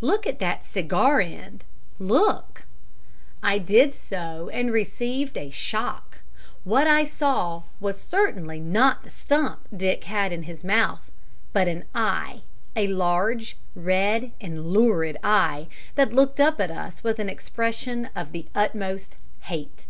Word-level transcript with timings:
Look 0.00 0.26
at 0.26 0.38
that 0.38 0.64
cigar 0.64 1.20
end 1.20 1.62
look!' 1.98 2.64
"I 3.42 3.58
did 3.58 3.92
so, 3.92 4.48
and 4.50 4.72
received 4.72 5.36
a 5.36 5.50
shock. 5.50 6.20
What 6.64 6.86
I 6.86 7.04
saw 7.04 7.64
was 7.78 8.00
certainly 8.00 8.58
not 8.58 9.04
the 9.04 9.10
stump 9.10 9.68
Dick 9.76 10.04
had 10.04 10.14
had 10.14 10.32
in 10.32 10.44
his 10.44 10.64
mouth, 10.64 11.12
but 11.52 11.68
an 11.68 11.84
eye 11.94 12.40
a 12.74 12.86
large, 12.88 13.58
red 13.74 14.32
and 14.40 14.66
lurid 14.72 15.18
eye 15.22 15.66
that 15.94 16.10
looked 16.14 16.40
up 16.40 16.58
at 16.58 16.70
us 16.70 17.04
with 17.04 17.18
an 17.18 17.28
expression 17.28 18.08
of 18.16 18.32
the 18.32 18.46
utmost 18.54 19.18
hate. 19.40 19.84